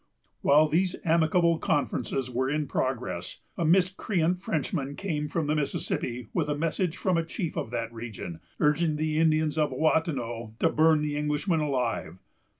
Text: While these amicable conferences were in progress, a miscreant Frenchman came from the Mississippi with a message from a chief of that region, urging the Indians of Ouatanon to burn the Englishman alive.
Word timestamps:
While 0.41 0.67
these 0.67 0.95
amicable 1.05 1.59
conferences 1.59 2.27
were 2.27 2.49
in 2.49 2.65
progress, 2.67 3.41
a 3.55 3.63
miscreant 3.63 4.41
Frenchman 4.41 4.95
came 4.95 5.27
from 5.27 5.45
the 5.45 5.53
Mississippi 5.53 6.27
with 6.33 6.49
a 6.49 6.57
message 6.57 6.97
from 6.97 7.17
a 7.17 7.23
chief 7.23 7.55
of 7.55 7.69
that 7.69 7.93
region, 7.93 8.39
urging 8.59 8.95
the 8.95 9.19
Indians 9.19 9.59
of 9.59 9.69
Ouatanon 9.71 10.55
to 10.57 10.69
burn 10.69 11.03
the 11.03 11.15
Englishman 11.15 11.59
alive. 11.59 12.17